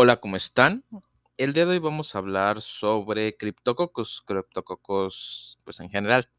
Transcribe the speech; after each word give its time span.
Hola, 0.00 0.18
¿cómo 0.20 0.36
están? 0.36 0.84
El 1.36 1.52
día 1.54 1.66
de 1.66 1.72
hoy 1.72 1.78
vamos 1.80 2.14
a 2.14 2.18
hablar 2.18 2.60
sobre 2.60 3.36
criptococos, 3.36 4.22
criptococos, 4.24 5.58
pues 5.64 5.80
en 5.80 5.90
general. 5.90 6.30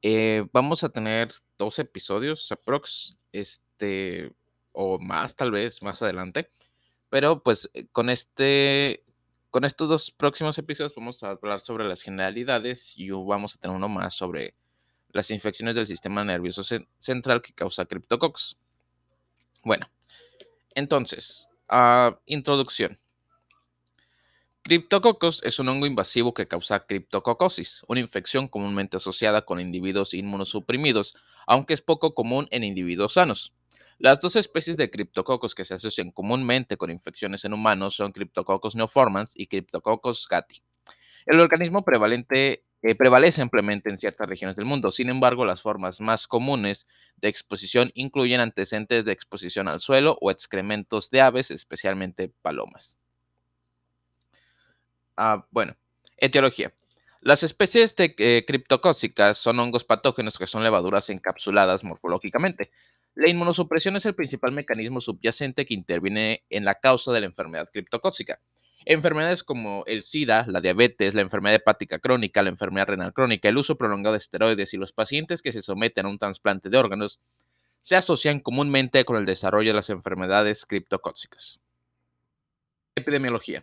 Eh, 0.00 0.46
vamos 0.54 0.82
a 0.82 0.88
tener 0.88 1.30
dos 1.58 1.78
episodios 1.78 2.50
aprox, 2.50 3.18
este, 3.30 4.32
o 4.72 4.98
más 4.98 5.36
tal 5.36 5.50
vez 5.50 5.82
más 5.82 6.00
adelante, 6.00 6.50
pero 7.10 7.42
pues 7.42 7.68
eh, 7.74 7.88
con 7.92 8.08
este, 8.08 9.04
con 9.50 9.66
estos 9.66 9.90
dos 9.90 10.10
próximos 10.10 10.56
episodios 10.56 10.94
vamos 10.94 11.22
a 11.22 11.32
hablar 11.32 11.60
sobre 11.60 11.86
las 11.86 12.00
generalidades 12.00 12.94
y 12.96 13.10
vamos 13.10 13.54
a 13.54 13.58
tener 13.58 13.76
uno 13.76 13.90
más 13.90 14.14
sobre 14.14 14.54
las 15.12 15.30
infecciones 15.30 15.74
del 15.74 15.86
sistema 15.86 16.24
nervioso 16.24 16.62
central 16.98 17.42
que 17.42 17.52
causa 17.52 17.84
criptococos. 17.84 18.56
Bueno, 19.62 19.90
entonces, 20.74 21.50
introducción. 22.26 22.98
Criptococos 24.62 25.42
es 25.44 25.58
un 25.58 25.68
hongo 25.70 25.86
invasivo 25.86 26.34
que 26.34 26.46
causa 26.46 26.84
criptococosis, 26.84 27.84
una 27.88 28.00
infección 28.00 28.48
comúnmente 28.48 28.98
asociada 28.98 29.46
con 29.46 29.60
individuos 29.60 30.12
inmunosuprimidos, 30.12 31.16
aunque 31.46 31.72
es 31.72 31.80
poco 31.80 32.14
común 32.14 32.48
en 32.50 32.64
individuos 32.64 33.14
sanos. 33.14 33.54
Las 33.96 34.20
dos 34.20 34.36
especies 34.36 34.76
de 34.76 34.90
criptococos 34.90 35.54
que 35.54 35.64
se 35.64 35.74
asocian 35.74 36.10
comúnmente 36.10 36.76
con 36.76 36.90
infecciones 36.90 37.44
en 37.44 37.54
humanos 37.54 37.96
son 37.96 38.12
Cryptococcus 38.12 38.76
neoformans 38.76 39.32
y 39.34 39.46
Cryptococcus 39.46 40.28
gatti. 40.28 40.62
El 41.24 41.40
organismo 41.40 41.84
prevalente 41.84 42.64
eh, 42.82 42.94
prevalece 42.94 43.42
ampliamente 43.42 43.90
en 43.90 43.98
ciertas 43.98 44.28
regiones 44.28 44.56
del 44.56 44.64
mundo. 44.64 44.92
Sin 44.92 45.08
embargo, 45.08 45.44
las 45.44 45.62
formas 45.62 46.00
más 46.00 46.26
comunes 46.26 46.86
de 47.16 47.28
exposición 47.28 47.90
incluyen 47.94 48.40
antecedentes 48.40 49.04
de 49.04 49.12
exposición 49.12 49.68
al 49.68 49.80
suelo 49.80 50.16
o 50.20 50.30
excrementos 50.30 51.10
de 51.10 51.20
aves, 51.20 51.50
especialmente 51.50 52.32
palomas. 52.42 52.98
Ah, 55.16 55.44
bueno, 55.50 55.76
etiología. 56.16 56.72
Las 57.20 57.42
especies 57.42 57.96
de 57.96 58.14
eh, 58.18 58.44
criptocócicas 58.46 59.36
son 59.38 59.58
hongos 59.58 59.82
patógenos 59.82 60.38
que 60.38 60.46
son 60.46 60.62
levaduras 60.62 61.10
encapsuladas 61.10 61.82
morfológicamente. 61.82 62.70
La 63.16 63.28
inmunosupresión 63.28 63.96
es 63.96 64.06
el 64.06 64.14
principal 64.14 64.52
mecanismo 64.52 65.00
subyacente 65.00 65.66
que 65.66 65.74
interviene 65.74 66.44
en 66.48 66.64
la 66.64 66.76
causa 66.76 67.12
de 67.12 67.20
la 67.20 67.26
enfermedad 67.26 67.68
criptocócica. 67.72 68.40
Enfermedades 68.90 69.44
como 69.44 69.84
el 69.84 70.02
SIDA, 70.02 70.46
la 70.48 70.62
diabetes, 70.62 71.14
la 71.14 71.20
enfermedad 71.20 71.56
hepática 71.56 71.98
crónica, 71.98 72.42
la 72.42 72.48
enfermedad 72.48 72.86
renal 72.86 73.12
crónica, 73.12 73.50
el 73.50 73.58
uso 73.58 73.76
prolongado 73.76 74.14
de 74.14 74.18
esteroides 74.18 74.72
y 74.72 74.78
los 74.78 74.92
pacientes 74.92 75.42
que 75.42 75.52
se 75.52 75.60
someten 75.60 76.06
a 76.06 76.08
un 76.08 76.18
trasplante 76.18 76.70
de 76.70 76.78
órganos 76.78 77.20
se 77.82 77.96
asocian 77.96 78.40
comúnmente 78.40 79.04
con 79.04 79.18
el 79.18 79.26
desarrollo 79.26 79.68
de 79.72 79.74
las 79.74 79.90
enfermedades 79.90 80.64
criptocócicas. 80.64 81.60
Epidemiología. 82.94 83.62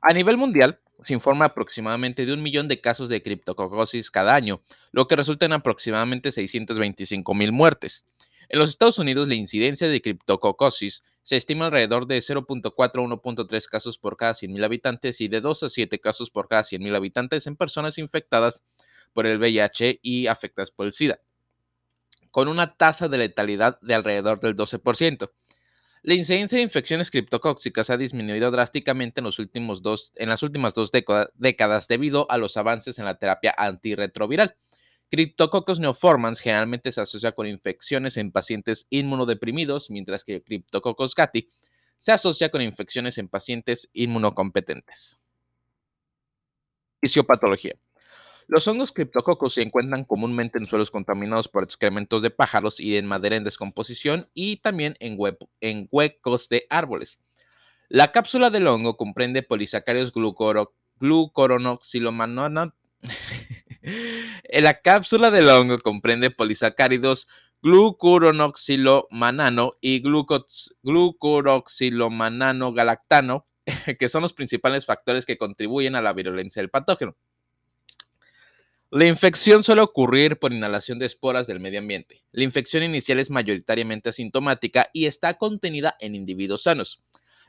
A 0.00 0.14
nivel 0.14 0.38
mundial, 0.38 0.80
se 1.02 1.12
informa 1.12 1.44
aproximadamente 1.44 2.24
de 2.24 2.32
un 2.32 2.42
millón 2.42 2.68
de 2.68 2.80
casos 2.80 3.10
de 3.10 3.22
criptococosis 3.22 4.10
cada 4.10 4.34
año, 4.34 4.62
lo 4.92 5.08
que 5.08 5.16
resulta 5.16 5.44
en 5.44 5.52
aproximadamente 5.52 6.32
625 6.32 7.34
mil 7.34 7.52
muertes. 7.52 8.06
En 8.48 8.60
los 8.60 8.70
Estados 8.70 8.98
Unidos, 8.98 9.26
la 9.26 9.34
incidencia 9.34 9.88
de 9.88 10.00
criptococosis 10.00 11.02
se 11.22 11.36
estima 11.36 11.66
alrededor 11.66 12.06
de 12.06 12.18
0.4 12.18 12.70
a 12.76 12.90
1.3 12.92 13.68
casos 13.68 13.98
por 13.98 14.16
cada 14.16 14.34
100.000 14.34 14.64
habitantes 14.64 15.20
y 15.20 15.28
de 15.28 15.40
2 15.40 15.64
a 15.64 15.68
7 15.68 15.98
casos 15.98 16.30
por 16.30 16.46
cada 16.48 16.62
100.000 16.62 16.94
habitantes 16.96 17.46
en 17.46 17.56
personas 17.56 17.98
infectadas 17.98 18.64
por 19.12 19.26
el 19.26 19.38
VIH 19.38 19.98
y 20.02 20.28
afectadas 20.28 20.70
por 20.70 20.86
el 20.86 20.92
SIDA, 20.92 21.20
con 22.30 22.46
una 22.46 22.76
tasa 22.76 23.08
de 23.08 23.18
letalidad 23.18 23.80
de 23.80 23.94
alrededor 23.94 24.38
del 24.38 24.54
12%. 24.54 25.30
La 26.02 26.14
incidencia 26.14 26.58
de 26.58 26.62
infecciones 26.62 27.10
criptocóxicas 27.10 27.90
ha 27.90 27.96
disminuido 27.96 28.52
drásticamente 28.52 29.20
en, 29.20 29.24
los 29.24 29.40
últimos 29.40 29.82
dos, 29.82 30.12
en 30.14 30.28
las 30.28 30.44
últimas 30.44 30.72
dos 30.72 30.92
décadas 30.92 31.88
debido 31.88 32.30
a 32.30 32.38
los 32.38 32.56
avances 32.56 33.00
en 33.00 33.06
la 33.06 33.18
terapia 33.18 33.52
antirretroviral. 33.58 34.54
Cryptococcus 35.10 35.78
neoformans 35.78 36.40
generalmente 36.40 36.90
se 36.90 37.00
asocia 37.00 37.32
con 37.32 37.46
infecciones 37.46 38.16
en 38.16 38.32
pacientes 38.32 38.86
inmunodeprimidos, 38.90 39.90
mientras 39.90 40.24
que 40.24 40.42
Cryptococcus 40.42 41.14
gatti 41.14 41.48
se 41.98 42.12
asocia 42.12 42.50
con 42.50 42.60
infecciones 42.62 43.16
en 43.18 43.28
pacientes 43.28 43.88
inmunocompetentes. 43.92 45.18
Fisiopatología. 47.00 47.76
Los 48.48 48.68
hongos 48.68 48.92
criptococos 48.92 49.54
se 49.54 49.62
encuentran 49.62 50.04
comúnmente 50.04 50.58
en 50.58 50.66
suelos 50.66 50.92
contaminados 50.92 51.48
por 51.48 51.64
excrementos 51.64 52.22
de 52.22 52.30
pájaros 52.30 52.78
y 52.78 52.96
en 52.96 53.06
madera 53.06 53.34
en 53.36 53.42
descomposición 53.44 54.28
y 54.34 54.58
también 54.58 54.96
en, 55.00 55.16
huecos 55.90 56.48
de 56.48 56.66
árboles. 56.70 57.18
La 57.88 58.12
cápsula 58.12 58.50
del 58.50 58.68
hongo 58.68 58.96
comprende 58.96 59.42
polisacáridos 59.42 60.12
glucoronoxilomanano 61.00 62.72
la 64.50 64.80
cápsula 64.80 65.30
del 65.30 65.48
hongo 65.48 65.78
comprende 65.78 66.30
polisacáridos 66.30 67.28
glucuronoxilomanano 67.62 69.72
y 69.80 70.02
glucuroxilomanano 70.82 72.72
galactano, 72.72 73.46
que 73.98 74.08
son 74.08 74.22
los 74.22 74.32
principales 74.32 74.86
factores 74.86 75.26
que 75.26 75.36
contribuyen 75.36 75.96
a 75.96 76.02
la 76.02 76.12
virulencia 76.12 76.62
del 76.62 76.70
patógeno. 76.70 77.16
La 78.90 79.06
infección 79.06 79.64
suele 79.64 79.80
ocurrir 79.80 80.38
por 80.38 80.52
inhalación 80.52 81.00
de 81.00 81.06
esporas 81.06 81.48
del 81.48 81.58
medio 81.58 81.80
ambiente. 81.80 82.22
La 82.30 82.44
infección 82.44 82.84
inicial 82.84 83.18
es 83.18 83.30
mayoritariamente 83.30 84.10
asintomática 84.10 84.90
y 84.92 85.06
está 85.06 85.34
contenida 85.34 85.96
en 85.98 86.14
individuos 86.14 86.62
sanos. 86.62 87.02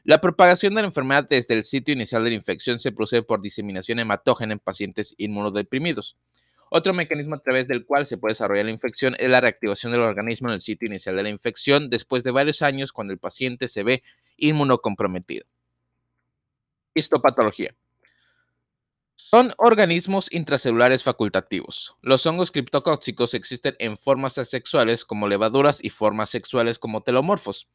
La 0.07 0.22
propagación 0.22 0.73
de 0.73 0.81
la 0.84 0.88
enfermedad 0.88 1.28
desde 1.28 1.53
el 1.53 1.66
sitio 1.66 1.94
inicial 1.94 2.23
de 2.23 2.29
la 2.29 2.38
infección 2.38 2.79
se 2.79 2.94
procede 2.94 3.23
por 3.23 3.41
diseminación 3.41 4.00
hematógena 4.00 4.53
en 4.53 4.59
pacientes 4.59 5.13
inmunodeprimidos. 5.18 6.16
Otro 6.69 6.94
mecanismo 6.94 7.35
a 7.35 7.40
través 7.40 7.68
del 7.68 7.85
cual 7.85 8.07
se 8.07 8.18
puede 8.18 8.31
desarrollar 8.31 8.63
la 8.63 8.72
infección 8.72 9.18
es 9.19 9.29
la 9.29 9.41
reactivación 9.41 9.91
del 9.91 10.00
organismo 10.00 10.47
en 10.47 10.53
el 10.53 10.62
sitio 10.62 10.88
inicial 10.88 11.18
de 11.18 11.23
la 11.23 11.29
infección 11.29 11.90
después 11.90 12.23
de 12.23 12.31
varios 12.31 12.62
años 12.62 12.94
cuando 12.94 13.12
el 13.12 13.19
paciente 13.19 13.68
se 13.68 13.84
ve 13.84 14.01
inmunocomprometido. 14.38 15.45
Histopatología. 16.94 17.75
Son 19.18 19.53
organismos 19.57 20.31
intracelulares 20.31 21.03
facultativos. 21.03 21.97
Los 22.01 22.25
hongos 22.25 22.51
criptocóxicos 22.51 23.34
existen 23.34 23.75
en 23.79 23.97
formas 23.97 24.38
asexuales 24.38 25.03
como 25.03 25.28
levaduras 25.28 25.84
y 25.84 25.89
formas 25.89 26.29
sexuales 26.29 26.79
como 26.79 27.01
telomorfos. 27.01 27.68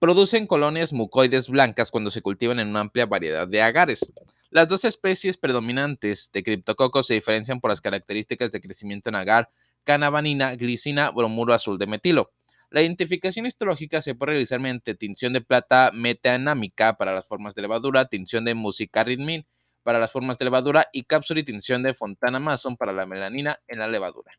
Producen 0.00 0.46
colonias 0.46 0.94
mucoides 0.94 1.50
blancas 1.50 1.90
cuando 1.90 2.10
se 2.10 2.22
cultivan 2.22 2.58
en 2.58 2.68
una 2.68 2.80
amplia 2.80 3.04
variedad 3.04 3.46
de 3.46 3.60
agares. 3.60 4.10
Las 4.48 4.66
dos 4.66 4.86
especies 4.86 5.36
predominantes 5.36 6.30
de 6.32 6.42
criptococos 6.42 7.06
se 7.06 7.12
diferencian 7.12 7.60
por 7.60 7.70
las 7.70 7.82
características 7.82 8.50
de 8.50 8.62
crecimiento 8.62 9.10
en 9.10 9.16
agar, 9.16 9.50
canabanina, 9.84 10.56
glicina, 10.56 11.10
bromuro 11.10 11.52
azul 11.52 11.76
de 11.76 11.86
metilo. 11.86 12.32
La 12.70 12.80
identificación 12.80 13.44
histológica 13.44 14.00
se 14.00 14.14
puede 14.14 14.32
realizar 14.32 14.58
mediante 14.58 14.94
tinción 14.94 15.34
de 15.34 15.42
plata 15.42 15.90
metanámica 15.92 16.96
para 16.96 17.12
las 17.12 17.28
formas 17.28 17.54
de 17.54 17.60
levadura, 17.60 18.08
tinción 18.08 18.46
de 18.46 18.54
musicarrimín 18.54 19.44
para 19.82 19.98
las 19.98 20.10
formas 20.10 20.38
de 20.38 20.46
levadura 20.46 20.86
y 20.94 21.04
cápsula 21.04 21.40
y 21.40 21.44
tinción 21.44 21.82
de 21.82 21.92
fontana 21.92 22.40
mason 22.40 22.78
para 22.78 22.94
la 22.94 23.04
melanina 23.04 23.60
en 23.68 23.80
la 23.80 23.86
levadura. 23.86 24.32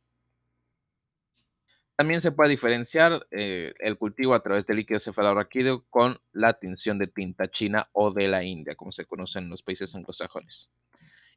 También 2.02 2.18
se 2.20 2.32
puede 2.32 2.50
diferenciar 2.50 3.28
eh, 3.30 3.76
el 3.78 3.96
cultivo 3.96 4.34
a 4.34 4.42
través 4.42 4.66
del 4.66 4.78
líquido 4.78 5.00
cefalorraquídeo 5.00 5.86
con 5.92 6.20
la 6.32 6.54
tinción 6.54 6.98
de 6.98 7.06
tinta 7.06 7.52
china 7.52 7.90
o 7.92 8.10
de 8.10 8.28
la 8.28 8.44
India, 8.44 8.74
como 8.74 8.92
se 8.92 9.06
conoce 9.06 9.38
en 9.38 9.52
los 9.52 9.62
países 9.62 9.94
anglosajones. 9.94 10.72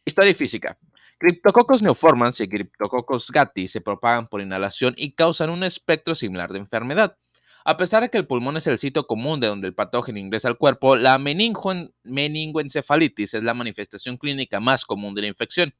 Historia 0.06 0.34
física. 0.34 0.78
Cryptococcus 1.19 1.82
neoformans 1.82 2.41
y 2.41 2.48
Cryptococcus 2.48 3.30
gatti 3.30 3.69
se 3.69 3.82
propagan 3.82 4.26
por 4.26 4.41
inhalación 4.41 4.94
y 4.97 5.12
causan 5.12 5.50
un 5.50 5.64
espectro 5.64 6.14
similar 6.14 6.50
de 6.50 6.60
enfermedad. 6.60 7.19
A 7.66 7.76
pesar 7.76 8.02
de 8.02 8.08
que 8.08 8.16
el 8.16 8.26
pulmón 8.26 8.56
es 8.56 8.66
el 8.66 8.78
sitio 8.78 9.06
común 9.06 9.41
de 9.41 9.48
donde 9.48 9.66
el 9.66 9.75
patógeno 9.75 10.19
ingresa 10.19 10.48
al 10.48 10.56
cuerpo, 10.56 10.96
la 10.96 11.19
meningoencefalitis 11.19 13.34
es 13.34 13.44
la 13.44 13.52
manifestación 13.52 14.17
clínica 14.17 14.60
más 14.60 14.87
común 14.87 15.14
de 15.14 15.20
la 15.20 15.28
infección. 15.28 15.75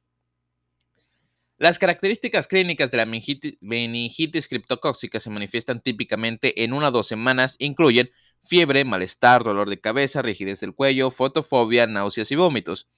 Las 1.57 1.79
características 1.79 2.49
clínicas 2.49 2.91
de 2.91 2.97
la 2.97 3.05
meningitis, 3.05 4.47
criptocóxica 4.49 5.21
se 5.21 5.29
manifiestan 5.29 5.79
típicamente 5.79 6.65
en 6.65 6.73
una 6.73 6.89
o 6.89 6.91
dos 6.91 7.07
semanas, 7.07 7.55
incluyen 7.59 8.11
fiebre, 8.43 8.83
malestar, 8.83 9.45
dolor 9.45 9.69
de 9.69 9.79
cabeza, 9.79 10.21
rigidez 10.21 10.59
del 10.59 10.75
cuello, 10.75 11.11
fotofobia, 11.11 11.87
náuseas 11.87 12.29
y 12.31 12.35
vómitos. 12.35 12.89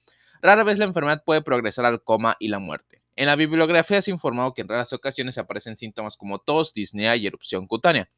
Rara 0.42 0.64
vez 0.64 0.78
la 0.78 0.86
enfermedad 0.86 1.22
puede 1.24 1.40
progresar 1.40 1.84
al 1.84 2.02
coma 2.02 2.36
y 2.40 2.48
la 2.48 2.58
muerte. 2.58 3.00
En 3.14 3.26
la 3.26 3.36
bibliografía 3.36 4.02
se 4.02 4.10
ha 4.10 4.14
informado 4.14 4.54
que 4.54 4.62
en 4.62 4.68
raras 4.68 4.92
ocasiones 4.92 5.38
aparecen 5.38 5.76
síntomas 5.76 6.16
como 6.16 6.40
tos, 6.40 6.74
disnea 6.74 7.14
y 7.14 7.28
erupción 7.28 7.68
cutánea. 7.68 8.10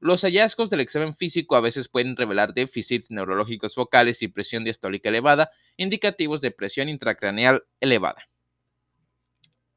Los 0.00 0.20
hallazgos 0.20 0.68
del 0.68 0.80
examen 0.80 1.14
físico 1.14 1.56
a 1.56 1.62
veces 1.62 1.88
pueden 1.88 2.14
revelar 2.14 2.52
déficits 2.52 3.10
neurológicos 3.10 3.74
focales 3.74 4.20
y 4.20 4.28
presión 4.28 4.64
diastólica 4.64 5.08
elevada, 5.08 5.50
indicativos 5.78 6.42
de 6.42 6.50
presión 6.50 6.90
intracraneal 6.90 7.64
elevada. 7.80 8.28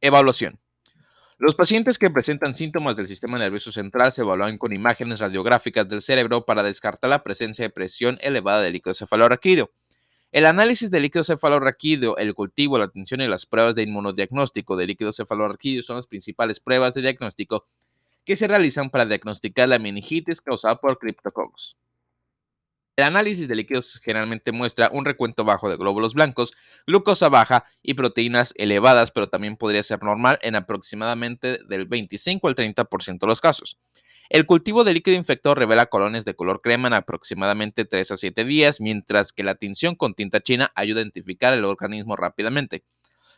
Evaluación. 0.03 0.59
Los 1.38 1.53
pacientes 1.53 2.00
que 2.00 2.09
presentan 2.09 2.56
síntomas 2.56 2.95
del 2.95 3.07
sistema 3.07 3.38
nervioso 3.38 3.71
central 3.71 4.12
se 4.12 4.21
evalúan 4.21 4.57
con 4.57 4.74
imágenes 4.74 5.19
radiográficas 5.19 5.88
del 5.88 6.01
cerebro 6.01 6.44
para 6.44 6.63
descartar 6.63 7.12
la 7.12 7.24
presencia 7.24 7.63
de 7.63 7.69
presión 7.69 8.18
elevada 8.21 8.62
de 8.62 8.71
líquido 8.71 8.95
cefalorraquídeo. 8.95 9.69
El 10.31 10.48
análisis 10.48 10.89
de 10.89 11.00
líquido 11.01 11.24
cefalorraquídeo, 11.24 12.18
el 12.18 12.33
cultivo, 12.33 12.80
la 12.80 12.86
atención 12.86 13.21
y 13.21 13.27
las 13.27 13.45
pruebas 13.45 13.75
de 13.75 13.83
inmunodiagnóstico 13.83 14.75
de 14.75 14.88
líquido 14.88 15.13
cefalorraquídeo 15.13 15.83
son 15.83 15.98
las 15.98 16.07
principales 16.07 16.59
pruebas 16.59 16.95
de 16.95 17.01
diagnóstico 17.01 17.68
que 18.25 18.36
se 18.36 18.47
realizan 18.47 18.89
para 18.89 19.06
diagnosticar 19.06 19.69
la 19.69 19.77
meningitis 19.77 20.42
causada 20.42 20.77
por 20.77 20.97
criptococos. 20.97 21.77
El 22.97 23.05
análisis 23.05 23.47
de 23.47 23.55
líquidos 23.55 24.01
generalmente 24.03 24.51
muestra 24.51 24.89
un 24.91 25.05
recuento 25.05 25.45
bajo 25.45 25.69
de 25.69 25.77
glóbulos 25.77 26.13
blancos, 26.13 26.53
glucosa 26.85 27.29
baja 27.29 27.65
y 27.81 27.93
proteínas 27.93 28.53
elevadas, 28.57 29.11
pero 29.11 29.29
también 29.29 29.55
podría 29.55 29.81
ser 29.81 30.03
normal 30.03 30.39
en 30.41 30.55
aproximadamente 30.55 31.59
del 31.69 31.85
25 31.85 32.49
al 32.49 32.55
30% 32.55 33.19
de 33.19 33.27
los 33.27 33.39
casos. 33.39 33.77
El 34.29 34.45
cultivo 34.45 34.83
de 34.83 34.93
líquido 34.93 35.17
infectado 35.17 35.55
revela 35.55 35.88
colones 35.88 36.25
de 36.25 36.35
color 36.35 36.61
crema 36.61 36.88
en 36.89 36.93
aproximadamente 36.93 37.85
3 37.85 38.11
a 38.11 38.17
7 38.17 38.45
días, 38.45 38.79
mientras 38.79 39.33
que 39.33 39.44
la 39.44 39.55
tinción 39.55 39.95
con 39.95 40.13
tinta 40.13 40.41
china 40.41 40.71
ayuda 40.75 40.99
a 40.99 41.03
identificar 41.03 41.53
el 41.53 41.65
organismo 41.65 42.15
rápidamente. 42.15 42.83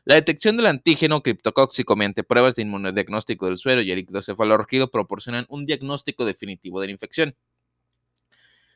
La 0.05 0.15
detección 0.15 0.57
del 0.57 0.65
antígeno 0.65 1.23
criptocóxico 1.23 1.95
mediante 1.95 2.23
pruebas 2.23 2.55
de 2.55 2.63
inmunodiagnóstico 2.63 3.45
del 3.45 3.57
suero 3.57 3.81
y 3.81 3.89
el 3.89 3.97
líquido 3.97 4.21
cefalorraquídeo 4.21 4.91
proporcionan 4.91 5.45
un 5.47 5.65
diagnóstico 5.65 6.25
definitivo 6.25 6.81
de 6.81 6.87
la 6.87 6.93
infección. 6.93 7.35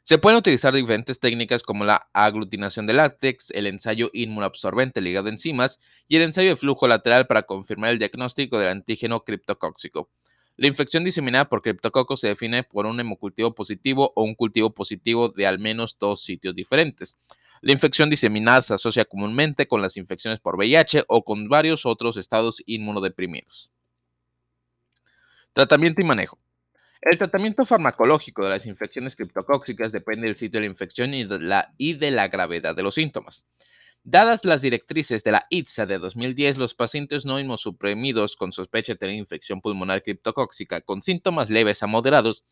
Se 0.08 0.18
pueden 0.18 0.38
utilizar 0.38 0.74
diferentes 0.74 1.20
técnicas 1.20 1.64
como 1.64 1.84
la 1.84 2.08
aglutinación 2.14 2.88
de 2.88 2.94
látex, 2.94 3.52
el 3.52 3.68
ensayo 3.68 4.10
inmunoabsorbente 4.14 5.02
ligado 5.02 5.28
a 5.28 5.32
enzimas 5.32 5.80
y 6.08 6.16
el 6.16 6.22
ensayo 6.22 6.52
de 6.52 6.56
flujo 6.56 6.88
lateral 6.88 7.28
para 7.28 7.44
confirmar 7.44 7.90
el 7.90 8.00
diagnóstico 8.00 8.58
del 8.58 8.70
antígeno 8.70 9.26
criptocóxico. 9.26 10.10
La 10.56 10.68
infección 10.68 11.04
diseminada 11.04 11.50
por 11.50 11.62
criptococos 11.62 12.22
se 12.22 12.30
define 12.30 12.64
por 12.64 12.86
un 12.86 13.02
hemocultivo 13.02 13.54
positivo 13.54 14.14
o 14.16 14.24
un 14.24 14.34
cultivo 14.34 14.74
positivo 14.74 15.28
de 15.28 15.46
al 15.46 15.60
menos 15.60 15.98
dos 16.00 16.24
sitios 16.24 16.56
diferentes. 16.56 17.18
La 17.60 17.74
infección 17.74 18.10
diseminada 18.10 18.62
se 18.62 18.76
asocia 18.76 19.04
comúnmente 19.04 19.68
con 19.68 19.82
las 19.82 19.98
infecciones 19.98 20.40
por 20.40 20.56
VIH 20.56 21.04
o 21.10 21.26
con 21.26 21.50
varios 21.50 21.86
otros 21.86 22.16
estados 22.16 22.64
inmunodeprimidos. 22.66 23.72
Tratamiento 25.52 26.00
y 26.00 26.06
manejo. 26.06 26.40
El 27.02 27.18
tratamiento 27.18 27.66
farmacológico 27.66 28.44
de 28.44 28.50
las 28.50 28.66
infecciones 28.66 29.16
criptocóxicas 29.16 29.92
depende 29.92 30.26
del 30.26 30.36
sitio 30.36 30.60
de 30.60 30.66
la 30.66 30.72
infección 30.72 31.14
y 31.14 31.26
de 31.26 32.12
la, 32.12 32.28
gravedad 32.28 32.76
de 32.76 32.84
los 32.84 32.96
síntomas. 32.96 33.46
Dadas 34.04 34.46
las 34.46 34.62
directrices 34.62 35.24
de 35.24 35.34
la 35.34 35.46
ITSA 35.50 35.86
de 35.86 36.00
2010, 36.00 36.58
los 36.58 36.74
pacientes 36.74 37.26
no 37.26 37.40
inmunosuprimidos 37.40 38.36
con 38.36 38.52
sospecha 38.52 38.94
de 38.94 38.98
tener 38.98 39.16
infección 39.16 39.62
pulmonar 39.62 40.02
criptocóxica 40.02 40.82
con 40.82 41.02
síntomas 41.02 41.50
leves 41.50 41.84
a 41.84 41.88
moderados 41.88 42.46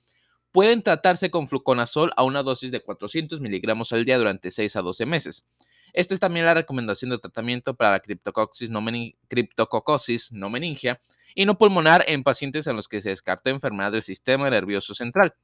pueden 0.52 0.84
tratarse 0.84 1.32
con 1.32 1.48
fluconazol 1.48 2.12
a 2.16 2.24
una 2.24 2.44
dosis 2.44 2.72
de 2.72 2.82
400 2.82 3.42
miligramos 3.42 3.94
al 3.94 4.06
día 4.06 4.18
durante 4.18 4.52
6 4.52 4.76
a 4.76 4.82
12 4.82 5.06
meses. 5.06 5.46
Esta 5.94 6.14
es 6.14 6.20
también 6.20 6.46
la 6.46 6.54
recomendación 6.54 7.10
de 7.10 7.18
tratamiento 7.18 7.74
para 7.74 7.92
la 7.92 8.00
criptococosis 8.02 8.70
no 10.32 10.50
meningia 10.50 11.02
y 11.36 11.46
no 11.46 11.58
pulmonar 11.58 12.04
en 12.08 12.24
pacientes 12.24 12.66
en 12.66 12.76
los 12.76 12.88
que 12.88 13.02
se 13.02 13.10
descartó 13.10 13.50
enfermedad 13.50 13.92
del 13.92 14.02
sistema 14.02 14.50
nervioso 14.50 14.96
central. 14.96 15.36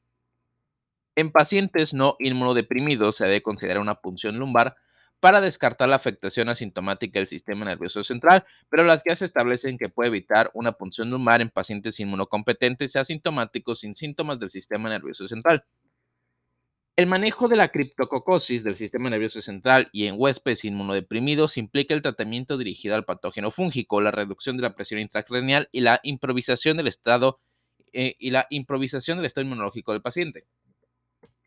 En 1.16 1.32
pacientes 1.32 1.94
no 1.94 2.16
inmunodeprimidos 2.20 3.18
se 3.18 3.26
debe 3.26 3.44
considerar 3.44 3.82
una 3.82 3.96
punción 3.96 4.40
lumbar 4.40 4.78
para 5.20 5.42
descartar 5.42 5.88
la 5.88 5.98
afectación 5.98 6.50
asintomática 6.50 7.20
del 7.20 7.28
sistema 7.28 7.66
nervioso 7.66 8.04
central, 8.04 8.44
pero 8.70 8.84
las 8.84 9.04
guías 9.04 9.22
establecen 9.22 9.78
que 9.78 9.90
puede 9.90 10.08
evitar 10.08 10.50
una 10.54 10.72
punción 10.72 11.10
lumbar 11.12 11.42
en 11.42 11.50
pacientes 11.50 12.00
inmunocompetentes 12.00 12.96
y 12.96 12.98
asintomáticos 12.98 13.82
sin 13.82 13.94
síntomas 13.94 14.40
del 14.40 14.50
sistema 14.50 14.90
nervioso 14.90 15.28
central. 15.28 15.64
El 16.98 17.08
manejo 17.08 17.48
de 17.48 17.56
la 17.56 17.70
criptococosis 17.70 18.64
del 18.64 18.76
sistema 18.76 19.10
nervioso 19.10 19.42
central 19.42 19.90
y 19.94 20.08
en 20.08 20.16
huéspedes 20.18 20.66
inmunodeprimidos 20.66 21.58
implica 21.58 21.94
el 21.94 22.02
tratamiento 22.02 22.58
dirigido 22.58 22.96
al 22.96 23.06
patógeno 23.06 23.50
fúngico, 23.50 24.02
la 24.02 24.12
reducción 24.12 24.58
de 24.58 24.64
la 24.64 24.76
presión 24.76 25.00
intracranial 25.00 25.70
y 25.72 25.82
la 25.82 26.02
improvisación 26.04 26.76
del 26.76 26.88
estado 26.88 27.40
eh, 27.94 28.16
y 28.20 28.32
la 28.32 28.46
improvisación 28.50 29.18
del 29.18 29.26
estado 29.26 29.46
inmunológico 29.46 29.94
del 29.94 30.02
paciente. 30.02 30.46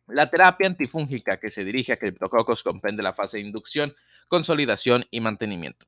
La 0.07 0.31
terapia 0.31 0.67
antifúngica 0.67 1.39
que 1.39 1.51
se 1.51 1.65
dirige 1.65 1.93
a 1.93 1.99
criptococos 1.99 2.63
comprende 2.63 3.03
la 3.03 3.13
fase 3.13 3.37
de 3.37 3.45
inducción, 3.45 3.95
consolidación 4.29 5.07
y 5.11 5.21
mantenimiento. 5.21 5.87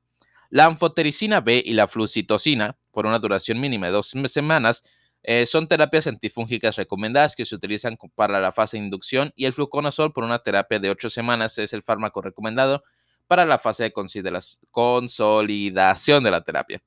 La 0.49 0.65
anfotericina 0.65 1.41
B 1.41 1.61
y 1.65 1.73
la 1.73 1.87
flucitocina, 1.87 2.77
por 2.91 3.05
una 3.05 3.19
duración 3.19 3.59
mínima 3.59 3.87
de 3.87 3.93
dos 3.93 4.13
semanas, 4.27 4.83
eh, 5.23 5.45
son 5.45 5.67
terapias 5.67 6.07
antifúngicas 6.07 6.75
recomendadas 6.75 7.35
que 7.35 7.45
se 7.45 7.55
utilizan 7.55 7.97
para 8.15 8.39
la 8.39 8.51
fase 8.51 8.77
de 8.77 8.83
inducción 8.83 9.33
y 9.35 9.45
el 9.45 9.53
fluconazol 9.53 10.13
por 10.13 10.23
una 10.23 10.39
terapia 10.39 10.79
de 10.79 10.89
8 10.89 11.09
semanas 11.09 11.57
es 11.57 11.73
el 11.73 11.83
fármaco 11.83 12.21
recomendado 12.21 12.83
para 13.27 13.45
la 13.45 13.59
fase 13.59 13.83
de 13.83 13.93
consolidación 14.71 16.23
de 16.23 16.31
la 16.31 16.41
terapia. 16.41 16.81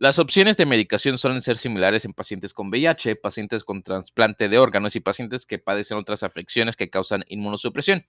Las 0.00 0.20
opciones 0.20 0.56
de 0.56 0.64
medicación 0.64 1.18
suelen 1.18 1.42
ser 1.42 1.56
similares 1.56 2.04
en 2.04 2.12
pacientes 2.12 2.54
con 2.54 2.68
VIH, 2.68 3.16
pacientes 3.16 3.64
con 3.64 3.82
trasplante 3.82 4.48
de 4.48 4.58
órganos 4.58 4.94
y 4.94 5.00
pacientes 5.00 5.44
que 5.44 5.58
padecen 5.58 5.98
otras 5.98 6.22
afecciones 6.22 6.76
que 6.76 6.88
causan 6.88 7.24
inmunosupresión. 7.26 8.06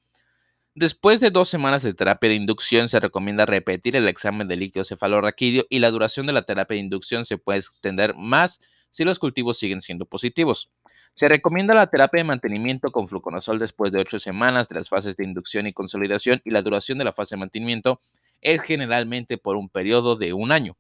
Después 0.75 1.19
de 1.19 1.29
dos 1.29 1.49
semanas 1.49 1.83
de 1.83 1.93
terapia 1.93 2.29
de 2.29 2.35
inducción, 2.35 2.89
se 2.89 2.99
recomienda 2.99 3.45
repetir 3.45 3.95
el 3.95 4.07
examen 4.07 4.47
de 4.47 4.55
líquido 4.55 4.85
cefalorraquídeo 4.85 5.65
y 5.69 5.79
la 5.79 5.91
duración 5.91 6.25
de 6.25 6.33
la 6.33 6.43
terapia 6.43 6.75
de 6.75 6.81
inducción 6.81 7.25
se 7.25 7.37
puede 7.37 7.59
extender 7.59 8.15
más 8.15 8.59
si 8.89 9.03
los 9.03 9.19
cultivos 9.19 9.57
siguen 9.59 9.81
siendo 9.81 10.05
positivos. 10.05 10.69
Se 11.13 11.27
recomienda 11.27 11.73
la 11.73 11.87
terapia 11.87 12.19
de 12.19 12.23
mantenimiento 12.23 12.91
con 12.91 13.07
fluconazol 13.07 13.59
después 13.59 13.91
de 13.91 13.99
ocho 13.99 14.19
semanas 14.19 14.69
de 14.69 14.75
las 14.75 14.89
fases 14.89 15.17
de 15.17 15.25
inducción 15.25 15.67
y 15.67 15.73
consolidación 15.73 16.41
y 16.45 16.51
la 16.51 16.61
duración 16.61 16.97
de 16.97 17.03
la 17.03 17.13
fase 17.13 17.35
de 17.35 17.39
mantenimiento 17.41 17.99
es 18.41 18.63
generalmente 18.63 19.37
por 19.37 19.57
un 19.57 19.69
periodo 19.69 20.15
de 20.15 20.33
un 20.33 20.51
año. 20.51 20.77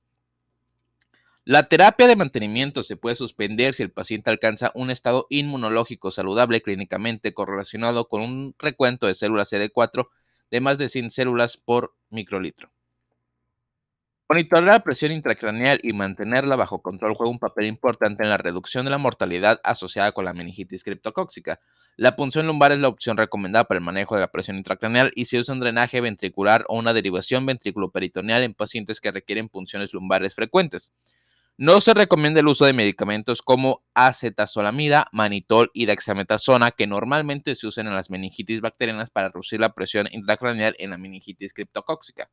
La 1.45 1.63
terapia 1.63 2.05
de 2.07 2.15
mantenimiento 2.15 2.83
se 2.83 2.95
puede 2.95 3.15
suspender 3.15 3.73
si 3.73 3.81
el 3.81 3.91
paciente 3.91 4.29
alcanza 4.29 4.71
un 4.75 4.91
estado 4.91 5.25
inmunológico 5.29 6.11
saludable 6.11 6.61
clínicamente 6.61 7.33
correlacionado 7.33 8.07
con 8.07 8.21
un 8.21 8.55
recuento 8.59 9.07
de 9.07 9.15
células 9.15 9.51
CD4 9.51 10.09
de 10.51 10.61
más 10.61 10.77
de 10.77 10.89
100 10.89 11.09
células 11.09 11.57
por 11.57 11.95
microlitro. 12.09 12.69
Monitorear 14.31 14.75
la 14.75 14.83
presión 14.83 15.11
intracraneal 15.11 15.79
y 15.81 15.91
mantenerla 15.91 16.55
bajo 16.55 16.83
control 16.83 17.15
juega 17.15 17.31
un 17.31 17.39
papel 17.39 17.65
importante 17.65 18.21
en 18.21 18.29
la 18.29 18.37
reducción 18.37 18.85
de 18.85 18.91
la 18.91 18.99
mortalidad 18.99 19.59
asociada 19.63 20.11
con 20.11 20.25
la 20.25 20.33
meningitis 20.33 20.83
criptocóxica. 20.83 21.59
La 21.95 22.15
punción 22.15 22.45
lumbar 22.45 22.71
es 22.71 22.77
la 22.77 22.89
opción 22.89 23.17
recomendada 23.17 23.63
para 23.63 23.79
el 23.79 23.83
manejo 23.83 24.13
de 24.13 24.21
la 24.21 24.31
presión 24.31 24.57
intracraneal 24.57 25.11
y 25.15 25.25
se 25.25 25.39
usa 25.39 25.55
un 25.55 25.61
drenaje 25.61 25.99
ventricular 25.99 26.63
o 26.67 26.77
una 26.77 26.93
derivación 26.93 27.43
ventriculoperitoneal 27.47 28.43
en 28.43 28.53
pacientes 28.53 29.01
que 29.01 29.11
requieren 29.11 29.49
punciones 29.49 29.93
lumbares 29.93 30.35
frecuentes. 30.35 30.93
No 31.61 31.81
se 31.81 31.93
recomienda 31.93 32.39
el 32.39 32.47
uso 32.47 32.63
de 32.63 32.71
medicamentos 32.71 33.41
como 33.41 33.83
acetazolamida, 33.93 35.09
manitol 35.11 35.69
y 35.73 35.87
dexametasona, 35.87 36.71
que 36.71 36.87
normalmente 36.87 37.53
se 37.53 37.67
usan 37.67 37.87
en 37.87 37.95
las 37.95 38.09
meningitis 38.09 38.61
bacterianas 38.61 39.09
para 39.09 39.27
reducir 39.27 39.59
la 39.59 39.73
presión 39.73 40.07
intracraneal 40.09 40.77
en 40.79 40.91
la 40.91 40.97
meningitis 40.97 41.51
criptocóxica. 41.51 42.29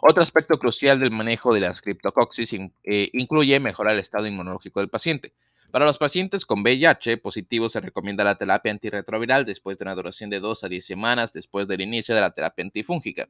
Otro 0.00 0.22
aspecto 0.22 0.58
crucial 0.58 0.98
del 0.98 1.10
manejo 1.10 1.52
de 1.52 1.60
las 1.60 1.82
criptocoxis 1.82 2.54
eh, 2.84 3.10
incluye 3.12 3.60
mejorar 3.60 3.92
el 3.92 4.00
estado 4.00 4.26
inmunológico 4.26 4.80
del 4.80 4.88
paciente. 4.88 5.34
Para 5.70 5.84
los 5.84 5.98
pacientes 5.98 6.46
con 6.46 6.62
VIH 6.62 7.18
positivo 7.18 7.68
se 7.68 7.80
recomienda 7.80 8.24
la 8.24 8.38
terapia 8.38 8.72
antirretroviral 8.72 9.44
después 9.44 9.76
de 9.76 9.84
una 9.84 9.94
duración 9.94 10.30
de 10.30 10.40
2 10.40 10.64
a 10.64 10.68
10 10.68 10.86
semanas 10.86 11.34
después 11.34 11.68
del 11.68 11.82
inicio 11.82 12.14
de 12.14 12.22
la 12.22 12.30
terapia 12.30 12.64
antifúngica. 12.64 13.28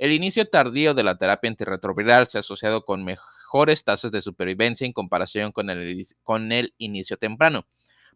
El 0.00 0.10
inicio 0.10 0.48
tardío 0.48 0.92
de 0.92 1.04
la 1.04 1.18
terapia 1.18 1.50
antirretroviral 1.50 2.26
se 2.26 2.38
ha 2.38 2.40
asociado 2.40 2.84
con 2.84 3.04
mejor 3.04 3.39
mejores 3.50 3.82
tasas 3.82 4.12
de 4.12 4.22
supervivencia 4.22 4.86
en 4.86 4.92
comparación 4.92 5.50
con 5.50 5.70
el, 5.70 6.06
con 6.22 6.52
el 6.52 6.72
inicio 6.78 7.16
temprano. 7.16 7.66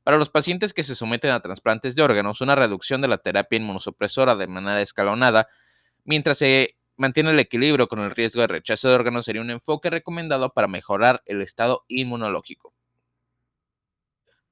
Para 0.04 0.16
los 0.16 0.30
pacientes 0.30 0.72
que 0.72 0.84
se 0.84 0.94
someten 0.94 1.32
a 1.32 1.40
trasplantes 1.40 1.96
de 1.96 2.02
órganos, 2.02 2.40
una 2.40 2.54
reducción 2.54 3.00
de 3.00 3.08
la 3.08 3.18
terapia 3.18 3.56
inmunosupresora 3.56 4.36
de 4.36 4.46
manera 4.46 4.80
escalonada, 4.80 5.48
mientras 6.04 6.38
se 6.38 6.76
mantiene 6.96 7.30
el 7.30 7.40
equilibrio 7.40 7.88
con 7.88 7.98
el 7.98 8.12
riesgo 8.12 8.42
de 8.42 8.46
rechazo 8.46 8.88
de 8.88 8.94
órganos, 8.94 9.24
sería 9.24 9.42
un 9.42 9.50
enfoque 9.50 9.90
recomendado 9.90 10.50
para 10.50 10.68
mejorar 10.68 11.20
el 11.26 11.42
estado 11.42 11.84
inmunológico. 11.88 12.72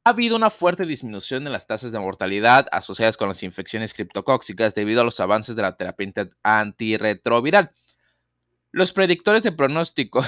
Ha 0.04 0.10
habido 0.10 0.34
una 0.34 0.50
fuerte 0.50 0.84
disminución 0.84 1.46
en 1.46 1.52
las 1.52 1.68
tasas 1.68 1.92
de 1.92 2.00
mortalidad 2.00 2.66
asociadas 2.72 3.16
con 3.16 3.28
las 3.28 3.44
infecciones 3.44 3.94
criptocóxicas 3.94 4.74
debido 4.74 5.02
a 5.02 5.04
los 5.04 5.20
avances 5.20 5.54
de 5.54 5.62
la 5.62 5.76
terapia 5.76 6.28
antirretroviral. 6.42 7.70
Los 8.74 8.92
predictores 8.92 9.42
de 9.42 9.52
pronóstico 9.52 10.24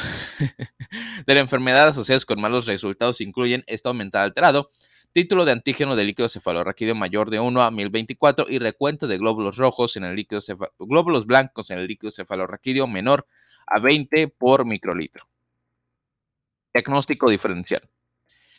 de 1.27 1.35
la 1.35 1.41
enfermedad 1.41 1.89
asociados 1.89 2.27
con 2.27 2.43
malos 2.43 2.67
resultados 2.67 3.23
incluyen 3.23 3.65
estado 3.67 3.93
aumentado 3.93 4.27
alterado, 4.27 4.71
título 5.13 5.47
de 5.47 5.53
antígeno 5.53 5.97
de 5.97 6.05
líquido 6.05 6.29
cefalorraquídeo 6.29 6.95
mayor 6.95 7.31
de 7.31 7.41
1 7.41 7.63
a 7.63 7.71
1024 7.71 8.45
y 8.51 8.59
recuento 8.59 9.07
de 9.07 9.17
glóbulos 9.17 9.57
rojos 9.57 9.97
en 9.97 10.05
el 10.05 10.15
líquido 10.15 10.43
glóbulos 10.79 11.25
blancos 11.25 11.71
en 11.71 11.79
el 11.79 11.87
líquido 11.87 12.11
cefalorraquídeo 12.11 12.87
menor 12.87 13.27
a 13.67 13.81
20 13.81 14.29
por 14.29 14.67
microlitro. 14.67 15.27
Diagnóstico 16.75 17.31
diferencial. 17.31 17.89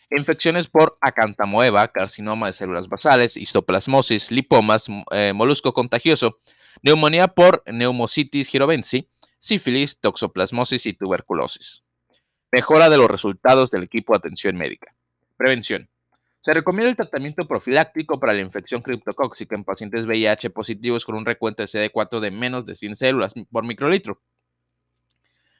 Infecciones 0.09 0.65
por 0.65 0.97
acantamoeba, 0.99 1.87
carcinoma 1.89 2.47
de 2.47 2.53
células 2.53 2.87
basales, 2.87 3.37
histoplasmosis, 3.37 4.31
lipomas, 4.31 4.87
eh, 5.11 5.31
molusco 5.35 5.73
contagioso, 5.73 6.39
neumonía 6.81 7.27
por 7.27 7.63
neumocitis 7.67 8.47
girovensi, 8.47 9.09
sífilis, 9.45 9.99
toxoplasmosis 9.99 10.87
y 10.87 10.93
tuberculosis. 10.93 11.83
Mejora 12.51 12.89
de 12.89 12.97
los 12.97 13.07
resultados 13.07 13.69
del 13.69 13.83
equipo 13.83 14.13
de 14.13 14.17
atención 14.17 14.57
médica. 14.57 14.95
Prevención. 15.37 15.87
Se 16.41 16.53
recomienda 16.53 16.89
el 16.89 16.95
tratamiento 16.95 17.47
profiláctico 17.47 18.19
para 18.19 18.33
la 18.33 18.41
infección 18.41 18.81
criptocóxica 18.81 19.55
en 19.55 19.63
pacientes 19.63 20.07
VIH 20.07 20.49
positivos 20.49 21.05
con 21.05 21.13
un 21.13 21.25
recuento 21.25 21.61
de 21.61 21.67
CD4 21.67 22.19
de 22.21 22.31
menos 22.31 22.65
de 22.65 22.75
100 22.75 22.95
células 22.95 23.33
por 23.51 23.63
microlitro. 23.65 24.19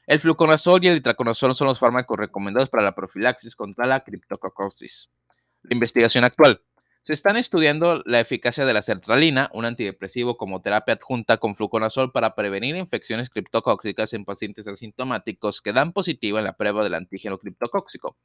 El 0.07 0.19
fluconazol 0.19 0.83
y 0.83 0.87
el 0.87 0.97
itraconazol 0.97 1.53
son 1.53 1.67
los 1.67 1.77
fármacos 1.77 2.17
recomendados 2.17 2.69
para 2.69 2.83
la 2.83 2.95
profilaxis 2.95 3.55
contra 3.55 3.85
la 3.85 3.99
criptococosis. 3.99 5.11
La 5.61 5.75
investigación 5.75 6.23
actual. 6.23 6.59
Se 7.05 7.13
están 7.13 7.37
estudiando 7.37 8.01
la 8.07 8.19
eficacia 8.19 8.65
de 8.65 8.73
la 8.73 8.81
sertralina, 8.81 9.51
un 9.53 9.65
antidepresivo 9.65 10.37
como 10.37 10.63
terapia 10.63 10.95
adjunta 10.95 11.37
con 11.37 11.55
fluconazol 11.55 12.11
para 12.11 12.33
prevenir 12.33 12.75
infecciones 12.75 13.29
criptocóxicas 13.29 14.13
en 14.13 14.25
pacientes 14.25 14.67
asintomáticos 14.67 15.61
que 15.61 15.71
dan 15.71 15.93
positivo 15.93 16.39
en 16.39 16.45
la 16.45 16.57
prueba 16.57 16.83
del 16.83 16.95
antígeno 16.95 17.37
criptocóxico. 17.37 18.17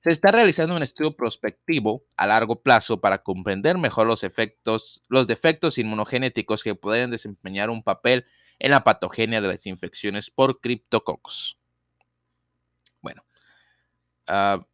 Se 0.00 0.10
está 0.10 0.32
realizando 0.32 0.74
un 0.74 0.82
estudio 0.82 1.14
prospectivo 1.14 2.02
a 2.16 2.26
largo 2.26 2.60
plazo 2.60 3.00
para 3.00 3.22
comprender 3.22 3.78
mejor 3.78 4.08
los 4.08 4.24
efectos, 4.24 5.00
los 5.06 5.28
defectos 5.28 5.78
inmunogenéticos 5.78 6.64
que 6.64 6.74
podrían 6.74 7.12
desempeñar 7.12 7.70
un 7.70 7.84
papel 7.84 8.26
en 8.58 8.72
la 8.72 8.82
patogenia 8.82 9.40
de 9.40 9.46
las 9.46 9.64
infecciones 9.64 10.28
por 10.28 10.58
criptococos. 10.58 11.56
Bueno, 13.00 13.24
uh, 14.28 14.64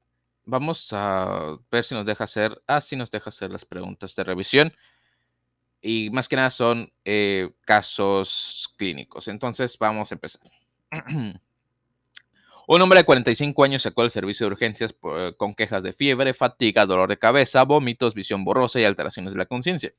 vamos 0.45 0.89
a 0.93 1.57
ver 1.71 1.85
si 1.85 1.95
nos 1.95 2.07
deja 2.07 2.25
hacer, 2.25 2.63
nos 2.97 3.11
deja 3.11 3.31
hacer 3.31 3.51
las 3.51 3.65
preguntas 3.65 4.15
de 4.15 4.25
revisión. 4.25 4.73
Y 5.81 6.11
más 6.11 6.29
que 6.29 6.37
nada 6.37 6.51
son 6.51 6.93
eh, 7.05 7.51
casos 7.67 8.73
clínicos. 8.79 9.29
Entonces 9.29 9.77
vamos 9.79 10.11
a 10.11 10.15
empezar. 10.15 10.43
Un 12.67 12.81
hombre 12.81 13.01
de 13.01 13.05
45 13.05 13.63
años 13.65 13.83
sacó 13.83 14.01
al 14.01 14.11
servicio 14.11 14.47
de 14.47 14.53
urgencias 14.53 14.95
con 15.37 15.55
quejas 15.55 15.83
de 15.83 15.93
fiebre, 15.93 16.33
fatiga, 16.33 16.87
dolor 16.87 17.11
de 17.11 17.19
cabeza, 17.19 17.63
vómitos, 17.65 18.15
visión 18.15 18.43
borrosa 18.43 18.81
y 18.81 18.85
alteraciones 18.85 19.35
de 19.35 19.39
la 19.39 19.45
conciencia. 19.45 19.93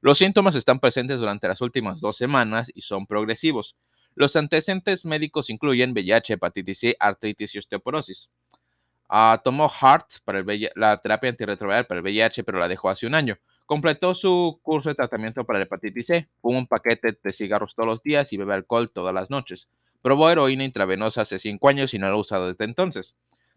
Los 0.00 0.18
síntomas 0.18 0.56
están 0.56 0.80
presentes 0.80 1.20
durante 1.20 1.46
las 1.46 1.60
últimas 1.60 2.00
dos 2.00 2.16
semanas 2.16 2.72
y 2.74 2.80
son 2.80 3.06
progresivos. 3.06 3.76
Los 4.16 4.34
antecedentes 4.34 5.04
médicos 5.04 5.48
incluyen 5.48 5.92
VIH, 5.92 6.34
hepatitis 6.34 6.78
C, 6.80 6.96
artritis 6.98 7.54
y 7.54 7.58
osteoporosis. 7.58 8.30
Ah, 9.08 9.40
tomó 9.42 9.70
HART 9.70 10.20
para 10.24 10.44
la 10.74 10.98
terapia 10.98 11.30
antirretroviral 11.30 11.86
para 11.86 11.98
el 11.98 12.04
VIH, 12.04 12.44
pero 12.44 12.58
la 12.58 12.68
dejó 12.68 12.90
hace 12.90 13.06
un 13.06 13.14
año. 13.14 13.38
Completó 13.64 14.14
su 14.14 14.60
curso 14.62 14.90
de 14.90 14.94
tratamiento 14.94 15.44
para 15.44 15.58
la 15.58 15.64
hepatitis 15.64 16.06
C, 16.06 16.28
fuma 16.38 16.58
un 16.58 16.66
paquete 16.66 17.18
de 17.22 17.32
cigarros 17.32 17.74
todos 17.74 17.86
los 17.86 18.02
días 18.02 18.32
y 18.32 18.36
bebe 18.36 18.54
alcohol 18.54 18.90
todas 18.90 19.14
las 19.14 19.30
noches. 19.30 19.70
Probó 20.02 20.30
heroína 20.30 20.64
intravenosa 20.64 21.22
hace 21.22 21.38
cinco 21.38 21.68
años 21.68 21.92
y 21.94 21.98
no 21.98 22.08
lo 22.08 22.16
ha 22.16 22.20
usado 22.20 22.48
desde 22.48 22.64
entonces. 22.64 23.16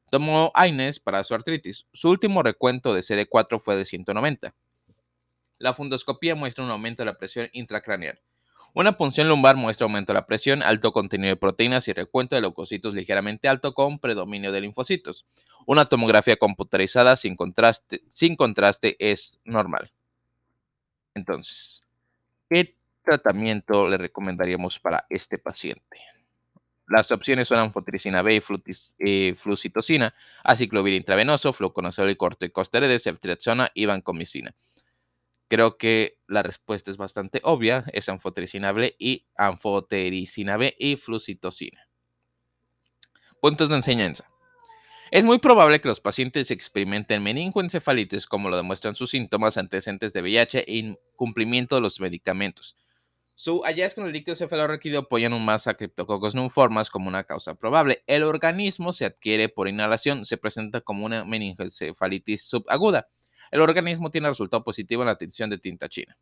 Tomó 0.10 0.52
AINES 0.54 1.00
para 1.00 1.24
su 1.24 1.34
artritis. 1.34 1.86
Su 1.94 2.10
último 2.10 2.44
recuento 2.44 2.94
de 2.94 3.02
CD4 3.02 3.60
fue 3.62 3.78
de 3.78 3.86
190. 3.86 4.54
La 5.58 5.74
fundoscopía 5.74 6.36
muestra 6.36 6.66
un 6.66 6.72
aumento 6.72 7.04
de 7.04 7.06
la 7.06 7.18
presión 7.18 7.50
intracraneal. 7.54 8.20
Una 8.74 8.94
punción 8.94 9.28
lumbar 9.28 9.58
muestra 9.58 9.84
aumento 9.84 10.14
de 10.14 10.20
la 10.20 10.26
presión, 10.26 10.64
alto 10.64 10.94
contenido 10.94 11.32
de 11.32 11.36
proteínas 11.36 11.90
y 11.90 11.94
recuento 11.94 12.36
de 12.36 12.42
leucocitos 12.42 12.96
ligeramente 12.96 13.50
alto 13.50 13.74
con 13.74 14.00
predominio 14.00 14.54
de 14.54 14.62
linfocitos. 14.62 15.26
Una 15.66 15.86
tomografía 15.86 16.38
computarizada 16.38 17.18
sin 17.18 17.36
contraste, 17.36 18.02
es 19.00 19.40
normal. 19.44 19.92
Entonces, 21.14 21.86
¿qué 22.50 22.78
tratamiento 23.04 23.90
le 23.90 23.98
recomendaríamos 23.98 24.80
para 24.80 25.06
este 25.10 25.38
paciente? 25.38 25.98
Las 26.88 27.12
opciones 27.12 27.50
son 27.50 27.60
anfotericina 27.60 28.22
B 28.22 28.42
y 29.00 29.34
flucitocina, 29.34 30.14
aciclovir 30.44 30.94
intravenoso, 30.94 31.52
fluconazol 31.52 32.10
y 32.10 32.16
corticosteroides, 32.16 33.04
ceftriaxona 33.04 33.70
y 33.74 33.86
vancomicina. 33.86 34.54
Creo 35.52 35.76
que 35.76 36.18
la 36.28 36.44
respuesta 36.44 36.92
es 36.92 36.96
bastante 36.96 37.42
obvia, 37.44 37.84
es 37.92 38.08
anfotericina 38.08 38.72
B 38.72 38.96
y 38.98 39.26
anfotericina 39.36 40.56
B 40.56 40.74
y 40.80 40.96
flucitocina. 40.96 41.90
Puntos 43.42 43.68
de 43.68 43.76
enseñanza. 43.76 44.32
Es 45.12 45.26
muy 45.26 45.40
probable 45.40 45.82
que 45.82 45.90
los 45.90 46.00
pacientes 46.00 46.52
experimenten 46.52 47.22
meningoencefalitis 47.22 48.28
como 48.28 48.50
lo 48.50 48.56
demuestran 48.56 48.96
sus 48.96 49.10
síntomas 49.10 49.58
antecedentes 49.58 50.14
de 50.14 50.22
VIH 50.22 50.60
e 50.60 50.78
incumplimiento 50.78 51.76
de 51.76 51.82
los 51.82 52.00
medicamentos. 52.00 52.78
Su 53.36 53.60
hallazgo 53.64 54.04
en 54.04 54.08
el 54.08 54.14
líquido 54.14 54.38
cefalorraquídeo 54.38 55.02
apoyan 55.02 55.34
un 55.34 55.44
masa 55.44 55.74
criptococos 55.74 56.34
formas 56.50 56.90
como 56.90 57.10
una 57.10 57.26
causa 57.26 57.56
probable. 57.56 58.04
El 58.08 58.24
organismo 58.24 58.94
se 58.94 59.04
adquiere 59.04 59.50
por 59.50 59.68
inhalación, 59.68 60.26
se 60.26 60.38
presenta 60.38 60.80
como 60.80 61.06
una 61.06 61.26
meningoencefalitis 61.26 62.42
subaguda. 62.42 63.10
El 63.52 63.62
organismo 63.62 64.10
tiene 64.10 64.30
resultado 64.30 64.64
positivo 64.64 65.04
en 65.04 65.08
la 65.08 65.12
atención 65.12 65.50
de 65.50 65.58
tinta 65.58 65.90
china. 65.90 66.18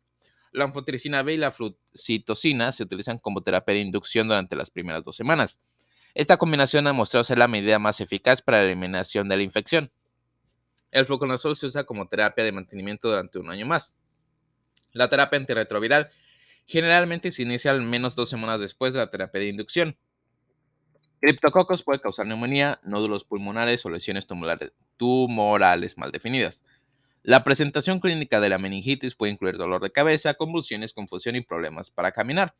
La 0.52 0.64
anfotericina 0.64 1.22
B 1.22 1.34
y 1.34 1.36
la 1.36 1.52
flucitocina 1.52 2.72
se 2.72 2.82
utilizan 2.82 3.18
como 3.18 3.42
terapia 3.42 3.74
de 3.74 3.80
inducción 3.80 4.26
durante 4.26 4.56
las 4.56 4.68
primeras 4.68 5.04
dos 5.04 5.16
semanas. 5.16 5.60
Esta 6.12 6.36
combinación 6.36 6.86
ha 6.86 6.90
demostrado 6.90 7.22
ser 7.22 7.38
la 7.38 7.46
medida 7.46 7.78
más 7.78 8.00
eficaz 8.00 8.42
para 8.42 8.58
la 8.58 8.64
eliminación 8.64 9.28
de 9.28 9.36
la 9.36 9.44
infección. 9.44 9.92
El 10.90 11.06
fluconazol 11.06 11.54
se 11.54 11.66
usa 11.66 11.84
como 11.84 12.08
terapia 12.08 12.42
de 12.42 12.50
mantenimiento 12.50 13.08
durante 13.08 13.38
un 13.38 13.48
año 13.48 13.64
más. 13.64 13.94
La 14.92 15.08
terapia 15.08 15.38
antirretroviral 15.38 16.08
generalmente 16.66 17.30
se 17.30 17.42
inicia 17.42 17.70
al 17.70 17.82
menos 17.82 18.16
dos 18.16 18.28
semanas 18.28 18.58
después 18.58 18.92
de 18.92 18.98
la 18.98 19.08
terapia 19.08 19.40
de 19.40 19.48
inducción. 19.48 19.96
Criptococos 21.20 21.84
puede 21.84 22.00
causar 22.00 22.26
neumonía, 22.26 22.80
nódulos 22.82 23.24
pulmonares 23.24 23.86
o 23.86 23.90
lesiones 23.90 24.26
tumorales 24.96 25.96
mal 25.96 26.10
definidas. 26.10 26.64
La 27.22 27.44
presentación 27.44 28.00
clínica 28.00 28.40
de 28.40 28.48
la 28.48 28.58
meningitis 28.58 29.14
puede 29.14 29.32
incluir 29.32 29.58
dolor 29.58 29.82
de 29.82 29.92
cabeza, 29.92 30.34
convulsiones, 30.34 30.94
confusión 30.94 31.36
y 31.36 31.42
problemas 31.42 31.90
para 31.90 32.12
caminar. 32.12 32.54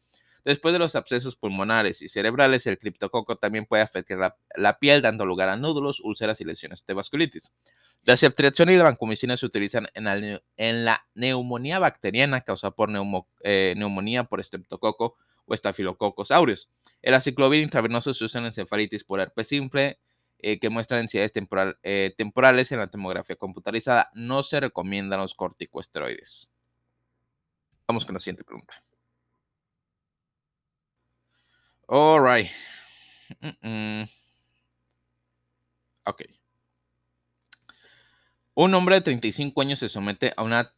Después 0.44 0.72
de 0.72 0.78
los 0.78 0.94
abscesos 0.96 1.36
pulmonares 1.36 2.00
y 2.02 2.08
cerebrales, 2.08 2.66
el 2.66 2.78
criptococo 2.78 3.36
también 3.36 3.66
puede 3.66 3.82
afectar 3.82 4.36
la, 4.56 4.78
piel, 4.78 5.02
dando 5.02 5.26
lugar 5.26 5.48
a 5.48 5.56
nódulos, 5.56 6.00
úlceras 6.00 6.40
y 6.40 6.44
lesiones 6.44 6.84
de 6.86 6.94
vasculitis. 6.94 7.52
La 8.02 8.16
ceftriaxona 8.16 8.72
y 8.72 8.76
la 8.76 8.84
vancomicina 8.84 9.36
se 9.36 9.44
utilizan 9.44 9.86
en 9.94 10.84
la, 10.84 11.06
neumonía 11.14 11.78
bacteriana 11.78 12.40
causada 12.40 12.70
por 12.70 12.90
eh, 13.42 13.74
neumonía 13.76 14.24
por 14.24 14.40
estreptococo 14.40 15.16
o 15.44 15.54
estafilococos 15.54 16.30
aureus. 16.30 16.70
El 17.02 17.14
aciclovir 17.14 17.60
intravenoso 17.60 18.14
se 18.14 18.24
usa 18.24 18.40
en 18.40 18.46
encefalitis 18.46 19.04
por 19.04 19.20
herpes 19.20 19.48
simple, 19.48 19.98
eh, 20.42 20.58
que 20.58 20.70
muestran 20.70 21.00
densidades 21.00 21.32
eh, 21.82 22.14
temporales 22.16 22.72
en 22.72 22.78
la 22.78 22.90
tomografía 22.90 23.36
computarizada. 23.36 24.10
No 24.14 24.42
se 24.42 24.60
recomiendan 24.60 25.20
los 25.20 25.34
corticosteroides. 25.34 26.50
Vamos 27.86 28.06
con 28.06 28.14
la 28.14 28.20
siguiente 28.20 28.44
pregunta. 28.44 28.74
All 31.86 32.22
right. 32.22 32.50
Ok. 36.04 36.22
Un 38.54 38.74
hombre 38.74 38.96
de 38.96 39.00
35 39.00 39.60
años 39.60 39.78
se 39.78 39.88
somete 39.88 40.32
a 40.36 40.42
una 40.42 40.72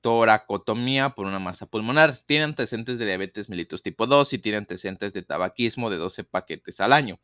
toracotomía 0.00 1.10
por 1.10 1.26
una 1.26 1.38
masa 1.38 1.66
pulmonar. 1.66 2.16
Tiene 2.26 2.44
antecedentes 2.44 2.98
de 2.98 3.06
diabetes 3.06 3.48
mellitus 3.48 3.82
tipo 3.82 4.06
2 4.06 4.32
y 4.32 4.38
tiene 4.38 4.58
antecedentes 4.58 5.12
de 5.12 5.22
tabaquismo 5.22 5.90
de 5.90 5.98
12 5.98 6.24
paquetes 6.24 6.80
al 6.80 6.92
año. 6.92 7.20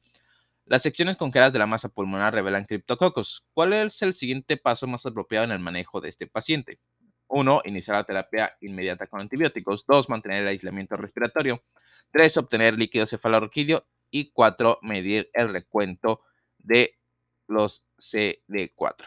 Las 0.66 0.82
secciones 0.82 1.16
congeladas 1.16 1.52
de 1.52 1.61
la 1.61 1.66
masa 1.66 1.88
pulmonar 1.88 2.35
revelan 2.35 2.64
criptococos. 2.64 3.46
¿Cuál 3.54 3.73
es 3.73 4.02
el 4.02 4.12
siguiente 4.12 4.56
paso 4.56 4.88
más 4.88 5.06
apropiado 5.06 5.44
en 5.44 5.52
el 5.52 5.61
manejo 5.61 6.00
de 6.00 6.08
este 6.08 6.26
paciente? 6.26 6.80
1. 7.28 7.62
Iniciar 7.66 7.96
la 7.96 8.04
terapia 8.04 8.56
inmediata 8.61 9.06
con 9.06 9.20
antibióticos. 9.20 9.87
2. 9.87 10.08
Mantener 10.08 10.42
el 10.42 10.49
aislamiento 10.49 10.96
respiratorio. 10.96 11.62
3. 12.11 12.37
Obtener 12.38 12.76
líquido 12.76 13.06
cefalorraquídeo. 13.06 13.87
Y 14.11 14.32
4. 14.32 14.80
Medir 14.82 15.30
el 15.35 15.52
recuento 15.52 16.23
de 16.58 16.99
los 17.46 17.85
CD4. 17.96 19.06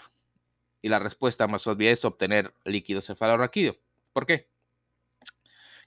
Y 0.81 0.87
la 0.87 0.99
respuesta 0.99 1.45
más 1.47 1.67
obvia 1.67 1.91
es 1.91 2.05
obtener 2.05 2.53
líquido 2.63 3.01
cefalorraquídeo. 3.01 3.75
¿Por 4.13 4.25
qué? 4.25 4.47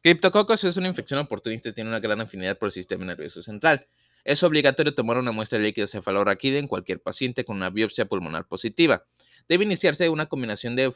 Criptococos 0.03 0.65
es 0.65 0.77
una 0.77 0.89
infección 0.89 1.21
oportunista 1.21 1.71
y 1.71 1.73
tiene 1.73 1.89
una 1.89 2.01
gran 2.01 2.21
afinidad 2.21 2.59
por 2.59 2.67
el 2.67 2.73
sistema 2.73 3.07
nervioso 3.07 3.43
central. 3.43 3.87
Es 4.25 4.43
obligatorio 4.43 4.95
tomar 4.95 5.19
una 5.19 5.33
muestra 5.33 5.59
de 5.59 5.65
líquido 5.65 5.87
cefalorraquídeo 5.87 6.59
en 6.59 6.69
cualquier 6.69 7.01
paciente 7.01 7.45
con 7.45 7.57
una 7.57 7.71
biopsia 7.71 8.07
pulmonar 8.07 8.47
positiva. 8.47 9.05
Debe 9.49 9.65
iniciarse 9.65 10.09
una 10.09 10.27
combinación 10.27 10.77
de 10.77 10.93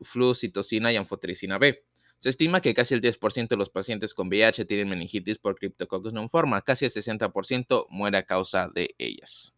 flucitocina 0.00 0.92
y 0.92 0.96
anfotericina 0.96 1.58
B. 1.58 1.84
Se 2.18 2.30
estima 2.30 2.60
que 2.60 2.72
casi 2.72 2.94
el 2.94 3.02
10% 3.02 3.48
de 3.48 3.56
los 3.56 3.68
pacientes 3.68 4.14
con 4.14 4.28
VIH 4.28 4.64
tienen 4.64 4.88
meningitis 4.88 5.38
por 5.38 5.56
Cryptococcus 5.56 6.14
forma. 6.30 6.62
Casi 6.62 6.84
el 6.84 6.92
60% 6.92 7.86
muere 7.90 8.18
a 8.18 8.22
causa 8.22 8.68
de 8.68 8.94
ellas. 8.96 9.54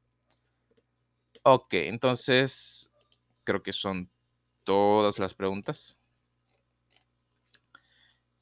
Ok, 1.42 1.74
entonces 1.74 2.90
creo 3.44 3.62
que 3.62 3.74
son 3.74 4.10
todas 4.64 5.18
las 5.18 5.34
preguntas. 5.34 5.98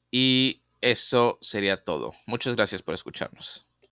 Y 0.09 0.61
eso 0.79 1.37
sería 1.41 1.83
todo. 1.83 2.13
Muchas 2.25 2.55
gracias 2.55 2.81
por 2.81 2.93
escucharnos. 2.93 3.65